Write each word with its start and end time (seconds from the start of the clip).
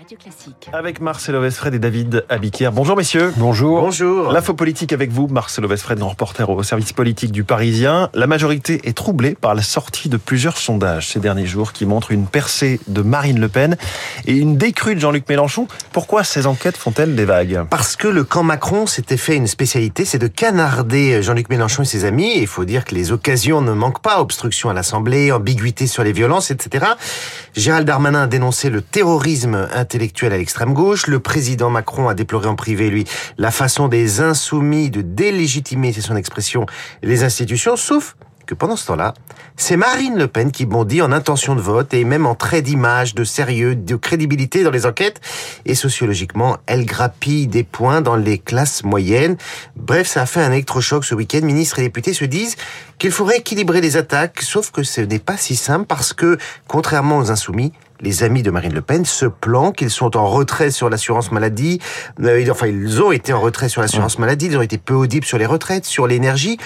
Radio 0.00 0.16
Classique. 0.16 0.70
Avec 0.72 1.02
Marcelo 1.02 1.42
Vesfred 1.42 1.74
et 1.74 1.78
David 1.78 2.24
Abiquière. 2.30 2.72
Bonjour 2.72 2.96
messieurs. 2.96 3.34
Bonjour. 3.36 3.82
Bonjour. 3.82 4.32
L'info 4.32 4.54
politique 4.54 4.94
avec 4.94 5.10
vous, 5.10 5.26
Marcelo 5.26 5.68
Vesfred, 5.68 5.98
grand 5.98 6.08
reporter 6.08 6.48
au 6.48 6.62
service 6.62 6.94
politique 6.94 7.32
du 7.32 7.44
Parisien. 7.44 8.08
La 8.14 8.26
majorité 8.26 8.80
est 8.84 8.96
troublée 8.96 9.34
par 9.34 9.54
la 9.54 9.60
sortie 9.60 10.08
de 10.08 10.16
plusieurs 10.16 10.56
sondages 10.56 11.08
ces 11.08 11.20
derniers 11.20 11.44
jours 11.44 11.74
qui 11.74 11.84
montrent 11.84 12.12
une 12.12 12.26
percée 12.26 12.80
de 12.88 13.02
Marine 13.02 13.40
Le 13.40 13.48
Pen 13.48 13.76
et 14.26 14.32
une 14.32 14.56
décrue 14.56 14.94
de 14.94 15.00
Jean-Luc 15.00 15.28
Mélenchon. 15.28 15.68
Pourquoi 15.92 16.24
ces 16.24 16.46
enquêtes 16.46 16.78
font-elles 16.78 17.14
des 17.14 17.26
vagues? 17.26 17.66
Parce 17.68 17.94
que 17.94 18.08
le 18.08 18.24
camp 18.24 18.42
Macron 18.42 18.86
s'était 18.86 19.18
fait 19.18 19.36
une 19.36 19.48
spécialité, 19.48 20.06
c'est 20.06 20.18
de 20.18 20.28
canarder 20.28 21.22
Jean-Luc 21.22 21.50
Mélenchon 21.50 21.82
et 21.82 21.86
ses 21.86 22.06
amis. 22.06 22.38
Il 22.38 22.46
faut 22.46 22.64
dire 22.64 22.86
que 22.86 22.94
les 22.94 23.12
occasions 23.12 23.60
ne 23.60 23.72
manquent 23.72 24.02
pas. 24.02 24.18
Obstruction 24.22 24.70
à 24.70 24.72
l'Assemblée, 24.72 25.30
ambiguïté 25.30 25.86
sur 25.86 26.04
les 26.04 26.12
violences, 26.12 26.50
etc. 26.50 26.86
Gérald 27.54 27.86
Darmanin 27.86 28.22
a 28.22 28.26
dénoncé 28.26 28.70
le 28.70 28.80
terrorisme 28.80 29.68
intellectuel 29.90 30.32
à 30.32 30.38
l'extrême 30.38 30.72
gauche. 30.72 31.08
Le 31.08 31.18
président 31.18 31.68
Macron 31.68 32.08
a 32.08 32.14
déploré 32.14 32.46
en 32.46 32.54
privé, 32.54 32.90
lui, 32.90 33.04
la 33.38 33.50
façon 33.50 33.88
des 33.88 34.20
insoumis 34.20 34.88
de 34.88 35.02
délégitimer, 35.02 35.92
c'est 35.92 36.00
son 36.00 36.14
expression, 36.14 36.64
les 37.02 37.24
institutions, 37.24 37.74
sauf 37.74 38.14
que 38.50 38.54
pendant 38.56 38.74
ce 38.74 38.86
temps-là, 38.88 39.14
c'est 39.56 39.76
Marine 39.76 40.18
Le 40.18 40.26
Pen 40.26 40.50
qui 40.50 40.66
bondit 40.66 41.02
en 41.02 41.12
intention 41.12 41.54
de 41.54 41.60
vote 41.60 41.94
et 41.94 42.02
même 42.02 42.26
en 42.26 42.34
trait 42.34 42.62
d'image, 42.62 43.14
de 43.14 43.22
sérieux, 43.22 43.76
de 43.76 43.94
crédibilité 43.94 44.64
dans 44.64 44.72
les 44.72 44.86
enquêtes. 44.86 45.20
Et 45.66 45.76
sociologiquement, 45.76 46.58
elle 46.66 46.84
grappille 46.84 47.46
des 47.46 47.62
points 47.62 48.00
dans 48.00 48.16
les 48.16 48.38
classes 48.38 48.82
moyennes. 48.82 49.36
Bref, 49.76 50.08
ça 50.08 50.22
a 50.22 50.26
fait 50.26 50.42
un 50.42 50.50
électrochoc 50.50 51.04
ce 51.04 51.14
week-end. 51.14 51.42
Ministres 51.42 51.78
et 51.78 51.82
députés 51.82 52.12
se 52.12 52.24
disent 52.24 52.56
qu'il 52.98 53.12
faudrait 53.12 53.38
équilibrer 53.38 53.80
les 53.80 53.96
attaques, 53.96 54.42
sauf 54.42 54.72
que 54.72 54.82
ce 54.82 55.00
n'est 55.00 55.20
pas 55.20 55.36
si 55.36 55.54
simple 55.54 55.86
parce 55.86 56.12
que, 56.12 56.36
contrairement 56.66 57.18
aux 57.18 57.30
insoumis, 57.30 57.72
les 58.00 58.24
amis 58.24 58.42
de 58.42 58.50
Marine 58.50 58.74
Le 58.74 58.82
Pen 58.82 59.04
se 59.04 59.26
planquent, 59.26 59.80
ils 59.82 59.90
sont 59.90 60.16
en 60.16 60.26
retrait 60.26 60.72
sur 60.72 60.90
l'assurance 60.90 61.30
maladie, 61.30 61.80
euh, 62.20 62.44
enfin 62.50 62.66
ils 62.66 63.00
ont 63.00 63.12
été 63.12 63.32
en 63.32 63.40
retrait 63.40 63.68
sur 63.68 63.80
l'assurance 63.80 64.18
maladie, 64.18 64.46
ils 64.46 64.56
ont 64.56 64.62
été 64.62 64.78
peu 64.78 64.94
audibles 64.94 65.26
sur 65.26 65.38
les 65.38 65.46
retraites, 65.46 65.84
sur 65.84 66.08
l'énergie. 66.08 66.58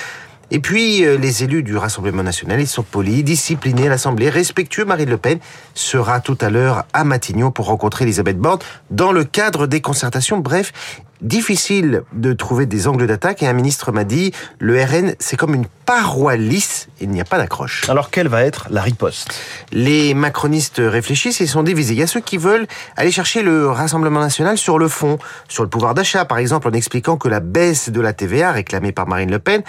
Et 0.54 0.60
puis, 0.60 1.04
euh, 1.04 1.18
les 1.18 1.42
élus 1.42 1.64
du 1.64 1.76
Rassemblement 1.76 2.22
national, 2.22 2.60
ils 2.60 2.68
sont 2.68 2.84
polis, 2.84 3.24
disciplinés 3.24 3.88
l'Assemblée, 3.88 4.30
respectueux. 4.30 4.84
Marine 4.84 5.10
Le 5.10 5.16
Pen 5.16 5.40
sera 5.74 6.20
tout 6.20 6.38
à 6.40 6.48
l'heure 6.48 6.84
à 6.92 7.02
Matignon 7.02 7.50
pour 7.50 7.66
rencontrer 7.66 8.04
Elisabeth 8.04 8.38
Borne 8.38 8.60
dans 8.92 9.10
le 9.10 9.24
cadre 9.24 9.66
des 9.66 9.80
concertations. 9.80 10.38
Bref, 10.38 10.72
difficile 11.20 12.02
de 12.12 12.32
trouver 12.32 12.66
des 12.66 12.86
angles 12.88 13.06
d'attaque 13.06 13.42
et 13.42 13.46
un 13.46 13.52
ministre 13.52 13.92
m'a 13.92 14.04
dit 14.04 14.32
le 14.58 14.82
RN 14.82 15.14
c'est 15.18 15.36
comme 15.36 15.54
une 15.54 15.66
paroi 15.86 16.36
lisse, 16.36 16.88
il 17.00 17.10
n'y 17.10 17.20
a 17.20 17.24
pas 17.24 17.38
d'accroche. 17.38 17.88
Alors 17.88 18.10
quelle 18.10 18.28
va 18.28 18.42
être 18.42 18.66
la 18.70 18.82
riposte? 18.82 19.34
Les 19.72 20.14
macronistes 20.14 20.80
réfléchissent 20.82 21.40
et 21.40 21.46
sont 21.46 21.62
divisés. 21.62 21.94
Il 21.94 22.00
y 22.00 22.02
a 22.02 22.06
ceux 22.06 22.20
qui 22.20 22.38
veulent 22.38 22.66
aller 22.96 23.10
chercher 23.10 23.42
le 23.42 23.68
Rassemblement 23.68 24.20
national 24.20 24.56
sur 24.58 24.78
le 24.78 24.88
fond, 24.88 25.18
sur 25.48 25.62
le 25.62 25.68
pouvoir 25.68 25.94
d'achat 25.94 26.24
par 26.24 26.38
exemple 26.38 26.68
en 26.68 26.72
expliquant 26.72 27.16
que 27.16 27.28
la 27.28 27.40
baisse 27.40 27.90
de 27.90 28.00
la 28.00 28.12
TVA 28.12 28.52
réclamée 28.52 28.92
par 28.92 29.06
Marine 29.06 29.30
Le 29.30 29.38
Pen, 29.38 29.62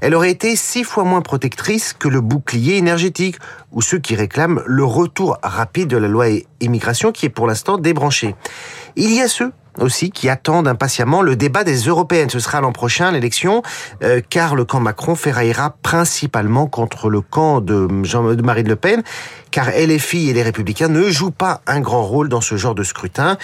elle 0.00 0.14
aurait 0.14 0.30
été 0.30 0.56
six 0.56 0.84
fois 0.84 1.04
moins 1.04 1.22
protectrice 1.22 1.92
que 1.92 2.08
le 2.08 2.20
bouclier 2.20 2.76
énergétique 2.76 3.36
ou 3.72 3.82
ceux 3.82 3.98
qui 3.98 4.16
réclament 4.16 4.62
le 4.66 4.84
retour 4.84 5.38
rapide 5.42 5.88
de 5.88 5.96
la 5.96 6.08
loi 6.08 6.26
immigration 6.60 7.12
qui 7.12 7.26
est 7.26 7.30
pour 7.30 7.46
l'instant 7.46 7.78
débranchée. 7.78 8.34
Il 8.96 9.12
y 9.14 9.20
a 9.20 9.28
ceux 9.28 9.52
aussi 9.78 10.10
qui 10.10 10.28
attendent 10.28 10.68
impatiemment 10.68 11.22
le 11.22 11.36
débat 11.36 11.64
des 11.64 11.76
européennes. 11.80 12.30
Ce 12.30 12.40
sera 12.40 12.60
l'an 12.60 12.72
prochain 12.72 13.10
l'élection, 13.10 13.62
euh, 14.02 14.20
car 14.28 14.54
le 14.54 14.64
camp 14.64 14.80
Macron 14.80 15.14
ferraillera 15.14 15.76
principalement 15.82 16.66
contre 16.66 17.08
le 17.08 17.20
camp 17.20 17.60
de, 17.60 17.88
Jean, 18.02 18.34
de 18.34 18.42
Marine 18.42 18.68
Le 18.68 18.76
Pen, 18.76 19.02
car 19.50 19.70
LFI 19.70 20.30
et 20.30 20.32
les 20.32 20.42
Républicains 20.42 20.88
ne 20.88 21.08
jouent 21.10 21.30
pas 21.30 21.60
un 21.66 21.80
grand 21.80 22.02
rôle 22.02 22.28
dans 22.28 22.40
ce 22.40 22.56
genre 22.56 22.74
de 22.74 22.82
scrutin. 22.82 23.36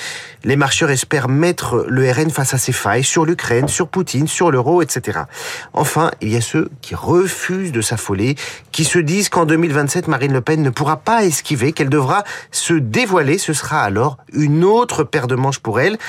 Les 0.45 0.57
marcheurs 0.57 0.91
espèrent 0.91 1.29
mettre 1.29 1.85
le 1.89 2.11
RN 2.11 2.31
face 2.31 2.55
à 2.55 2.59
ses 2.59 2.73
failles 2.73 3.05
sur 3.05 3.25
l'Ukraine, 3.25 3.69
sur 3.69 3.89
Poutine, 3.89 4.29
sur 4.29 4.51
l'euro, 4.51 4.83
etc. 4.83 5.21
Enfin, 5.73 6.11
il 6.21 6.29
y 6.29 6.37
a 6.37 6.41
ceux 6.41 6.71
qui 6.81 6.95
refusent 6.95 7.73
de 7.73 7.81
s'affoler, 7.81 8.37
qui 8.73 8.85
se 8.85 8.99
disent 8.99 9.29
qu'en 9.29 9.47
2027, 9.47 10.09
Marine 10.09 10.33
Le 10.33 10.41
Pen 10.41 10.63
ne 10.63 10.71
pourra 10.71 10.99
pas 10.99 11.25
esquiver, 11.25 11.73
qu'elle 11.73 11.89
devra 11.89 12.25
se 12.51 12.75
dévoiler. 12.75 13.39
Ce 13.39 13.53
sera 13.53 13.83
alors 13.83 14.19
une 14.33 14.65
autre 14.65 15.05
paire 15.05 15.27
de 15.27 15.35
manches 15.35 15.59
pour 15.59 15.81
elle 15.81 15.99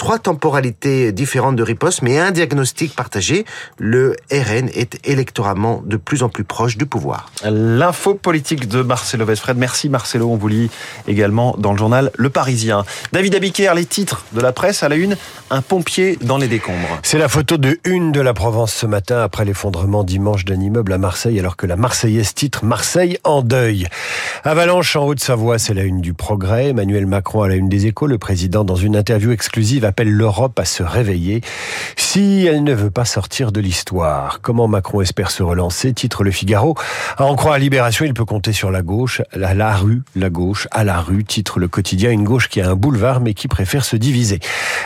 trois 0.00 0.18
temporalités 0.18 1.12
différentes 1.12 1.56
de 1.56 1.62
riposte, 1.62 2.00
mais 2.00 2.18
un 2.18 2.30
diagnostic 2.30 2.96
partagé. 2.96 3.44
Le 3.76 4.16
RN 4.32 4.70
est 4.72 4.98
électoralement 5.06 5.82
de 5.84 5.98
plus 5.98 6.22
en 6.22 6.30
plus 6.30 6.42
proche 6.42 6.78
du 6.78 6.86
pouvoir. 6.86 7.30
L'info 7.44 8.14
politique 8.14 8.66
de 8.66 8.80
Marcelo 8.80 9.26
Vesfred. 9.26 9.58
Merci 9.58 9.90
Marcelo, 9.90 10.30
on 10.30 10.38
vous 10.38 10.48
lit 10.48 10.70
également 11.06 11.54
dans 11.58 11.72
le 11.72 11.76
journal 11.76 12.10
Le 12.16 12.30
Parisien. 12.30 12.86
David 13.12 13.34
Abiquière, 13.34 13.74
les 13.74 13.84
titres 13.84 14.24
de 14.32 14.40
la 14.40 14.52
presse 14.52 14.82
à 14.82 14.88
la 14.88 14.96
une, 14.96 15.18
un 15.50 15.60
pompier 15.60 16.16
dans 16.22 16.38
les 16.38 16.48
décombres. 16.48 16.98
C'est 17.02 17.18
la 17.18 17.28
photo 17.28 17.58
de 17.58 17.78
une 17.84 18.10
de 18.10 18.22
la 18.22 18.32
Provence 18.32 18.72
ce 18.72 18.86
matin 18.86 19.20
après 19.20 19.44
l'effondrement 19.44 20.02
dimanche 20.02 20.46
d'un 20.46 20.62
immeuble 20.62 20.94
à 20.94 20.98
Marseille 20.98 21.38
alors 21.38 21.58
que 21.58 21.66
la 21.66 21.76
Marseillaise 21.76 22.32
titre 22.32 22.64
Marseille 22.64 23.18
en 23.22 23.42
deuil. 23.42 23.86
Avalanche 24.44 24.96
en 24.96 25.04
Haute-Savoie, 25.04 25.58
c'est 25.58 25.74
la 25.74 25.82
une 25.82 26.00
du 26.00 26.14
progrès. 26.14 26.68
Emmanuel 26.70 27.04
Macron 27.04 27.42
à 27.42 27.48
la 27.48 27.56
une 27.56 27.68
des 27.68 27.84
échos, 27.84 28.06
le 28.06 28.16
président 28.16 28.64
dans 28.64 28.76
une 28.76 28.96
interview 28.96 29.30
exclusive 29.32 29.89
appelle 29.90 30.10
l'Europe 30.10 30.58
à 30.58 30.64
se 30.64 30.82
réveiller 30.82 31.42
si 31.96 32.46
elle 32.46 32.62
ne 32.62 32.72
veut 32.72 32.90
pas 32.90 33.04
sortir 33.04 33.50
de 33.50 33.60
l'histoire. 33.60 34.40
Comment 34.40 34.68
Macron 34.68 35.00
espère 35.00 35.30
se 35.30 35.42
relancer 35.42 35.92
Titre 35.92 36.22
Le 36.22 36.30
Figaro. 36.30 36.76
À 37.18 37.24
en 37.24 37.34
croire 37.34 37.54
à 37.54 37.58
Libération, 37.58 38.04
il 38.04 38.14
peut 38.14 38.24
compter 38.24 38.52
sur 38.52 38.70
la 38.70 38.82
gauche, 38.82 39.20
la, 39.34 39.52
la 39.52 39.74
rue, 39.74 40.02
la 40.14 40.30
gauche, 40.30 40.68
à 40.70 40.84
la 40.84 41.00
rue. 41.00 41.24
Titre 41.24 41.58
Le 41.58 41.66
Quotidien, 41.66 42.10
une 42.10 42.24
gauche 42.24 42.48
qui 42.48 42.60
a 42.60 42.70
un 42.70 42.76
boulevard 42.76 43.20
mais 43.20 43.34
qui 43.34 43.48
préfère 43.48 43.84
se 43.84 43.96
diviser. 43.96 44.38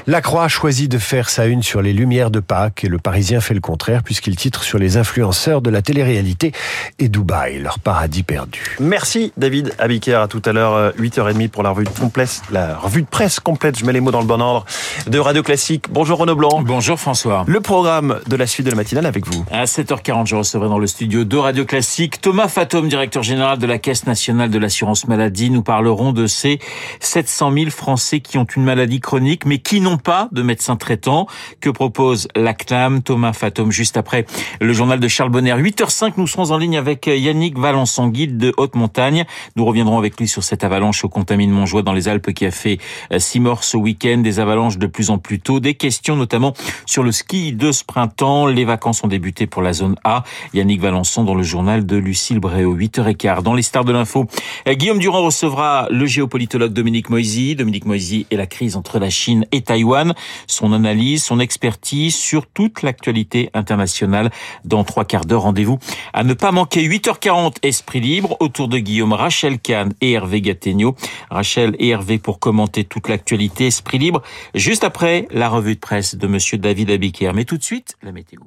La 0.06 0.20
Croix 0.20 0.48
choisit 0.48 0.90
de 0.90 0.98
faire 0.98 1.28
sa 1.28 1.46
une 1.46 1.62
sur 1.62 1.82
les 1.82 1.92
lumières 1.92 2.30
de 2.30 2.40
Pâques 2.40 2.84
et 2.84 2.88
le 2.88 2.98
Parisien 2.98 3.40
fait 3.40 3.54
le 3.54 3.60
contraire 3.60 4.02
puisqu'il 4.02 4.36
titre 4.36 4.62
sur 4.62 4.78
les 4.78 4.96
influenceurs 4.96 5.62
de 5.62 5.70
la 5.70 5.82
télé-réalité 5.82 6.52
et 6.98 7.08
Dubaï, 7.08 7.58
leur 7.58 7.78
paradis 7.78 8.22
perdu. 8.22 8.76
Merci 8.80 9.32
David 9.36 9.74
Abiker. 9.78 10.22
À 10.22 10.28
tout 10.28 10.42
à 10.44 10.52
l'heure, 10.52 10.92
8h30 10.98 11.48
pour 11.48 11.62
la 11.62 11.70
revue 11.70 11.84
de, 11.84 11.90
complète, 11.90 12.42
la 12.50 12.76
revue 12.76 13.02
de 13.02 13.06
presse 13.06 13.40
complète. 13.40 13.78
Je 13.78 13.84
mets 13.84 13.92
les 13.92 14.00
mots 14.00 14.10
dans 14.10 14.20
le 14.20 14.26
bon 14.26 14.40
ordre 14.40 14.66
de 15.06 15.18
Radio 15.18 15.42
Classique. 15.42 15.86
Bonjour 15.90 16.18
Renaud 16.18 16.36
Blanc. 16.36 16.62
Bonjour 16.62 16.98
François. 16.98 17.44
Le 17.46 17.60
programme 17.60 18.20
de 18.26 18.36
la 18.36 18.46
suite 18.46 18.66
de 18.66 18.70
la 18.70 18.76
matinale 18.76 19.06
avec 19.06 19.26
vous. 19.26 19.44
À 19.50 19.64
7h40, 19.64 20.26
je 20.26 20.36
recevrai 20.36 20.68
dans 20.68 20.78
le 20.78 20.86
studio 20.86 21.24
de 21.24 21.36
Radio 21.36 21.64
Classique 21.64 22.20
Thomas 22.20 22.48
Fatom, 22.48 22.88
directeur 22.88 23.22
général 23.22 23.58
de 23.58 23.66
la 23.66 23.78
Caisse 23.78 24.06
nationale 24.06 24.50
de 24.50 24.58
l'assurance 24.58 25.08
maladie. 25.08 25.50
Nous 25.50 25.62
parlerons 25.62 26.12
de 26.12 26.26
ces 26.26 26.58
700 27.00 27.52
000 27.52 27.70
Français 27.70 28.20
qui 28.20 28.38
ont 28.38 28.44
une 28.44 28.64
maladie 28.64 29.00
chronique 29.00 29.44
mais 29.46 29.58
qui 29.58 29.80
n'ont 29.84 29.98
pas 29.98 30.28
de 30.32 30.42
médecin 30.42 30.76
traitant. 30.76 31.26
Que 31.60 31.70
propose 31.70 32.28
l'ACNAM 32.34 33.02
Thomas 33.02 33.32
Fatom 33.32 33.70
juste 33.70 33.96
après 33.96 34.26
le 34.60 34.72
journal 34.72 34.98
de 34.98 35.08
Charles 35.08 35.30
Bonner. 35.30 35.54
8h05, 35.54 36.14
nous 36.16 36.26
serons 36.26 36.50
en 36.50 36.58
ligne 36.58 36.76
avec 36.76 37.06
Yannick 37.06 37.58
Valençon, 37.58 38.08
guide 38.08 38.36
de 38.36 38.52
haute 38.56 38.74
montagne. 38.74 39.24
Nous 39.56 39.64
reviendrons 39.64 39.98
avec 39.98 40.18
lui 40.18 40.26
sur 40.26 40.42
cette 40.42 40.64
avalanche 40.64 41.04
au 41.04 41.08
contamine 41.08 41.50
Montjoie 41.50 41.82
dans 41.82 41.92
les 41.92 42.08
Alpes 42.08 42.32
qui 42.32 42.46
a 42.46 42.50
fait 42.50 42.78
six 43.18 43.40
morts 43.40 43.64
ce 43.64 43.76
week-end, 43.76 44.18
des 44.18 44.40
avalanches 44.40 44.78
de 44.78 44.86
plus 44.86 45.10
en 45.10 45.18
plus 45.18 45.40
tôt, 45.40 45.60
des 45.60 45.74
questions 45.74 46.16
notamment 46.16 46.54
sur 46.86 47.02
le 47.02 47.12
ski 47.12 47.52
de 47.52 47.72
ce 47.72 47.84
printemps. 47.84 48.46
Les 48.46 48.64
vacances 48.64 49.04
ont 49.04 49.08
débuté 49.08 49.46
pour 49.46 49.62
la 49.62 49.72
zone 49.72 49.96
A. 50.04 50.24
Yannick 50.52 50.80
Valençon 50.80 51.24
dans 51.24 51.34
le 51.34 51.42
journal 51.42 51.86
de 51.86 51.96
Lucille 51.96 52.40
Bréau, 52.40 52.76
8h15. 52.76 53.42
Dans 53.42 53.54
les 53.54 53.62
stars 53.62 53.84
de 53.84 53.92
l'info, 53.92 54.26
Guillaume 54.66 54.98
Durand 54.98 55.22
recevra 55.22 55.86
le 55.90 56.06
géopolitologue 56.06 56.72
Dominique 56.72 57.10
Moisy. 57.10 57.54
Dominique 57.54 57.84
Moisy 57.84 58.26
et 58.30 58.36
la 58.36 58.46
crise 58.46 58.76
entre 58.76 58.98
la 58.98 59.10
Chine 59.10 59.46
et 59.52 59.62
Taïwan. 59.74 60.14
Son 60.46 60.72
analyse, 60.72 61.24
son 61.24 61.40
expertise 61.40 62.14
sur 62.14 62.46
toute 62.46 62.82
l'actualité 62.82 63.50
internationale 63.54 64.30
dans 64.64 64.84
trois 64.84 65.04
quarts 65.04 65.24
d'heure. 65.24 65.42
Rendez-vous 65.42 65.78
à 66.12 66.22
ne 66.22 66.34
pas 66.34 66.52
manquer. 66.52 66.86
8h40, 66.86 67.56
Esprit 67.62 68.00
libre, 68.00 68.36
autour 68.38 68.68
de 68.68 68.78
Guillaume, 68.78 69.12
Rachel 69.12 69.58
Kahn 69.58 69.92
et 70.00 70.12
Hervé 70.12 70.40
Gattegno. 70.40 70.94
Rachel 71.28 71.74
et 71.80 71.88
Hervé 71.88 72.18
pour 72.18 72.38
commenter 72.38 72.84
toute 72.84 73.08
l'actualité. 73.08 73.66
Esprit 73.66 73.98
libre, 73.98 74.22
juste 74.54 74.84
après 74.84 75.26
la 75.30 75.48
revue 75.48 75.74
de 75.74 75.80
presse 75.80 76.14
de 76.14 76.26
monsieur 76.28 76.56
David 76.56 76.90
Abiker. 76.90 77.32
Mais 77.34 77.44
tout 77.44 77.58
de 77.58 77.64
suite, 77.64 77.96
la 78.02 78.12
météo. 78.12 78.40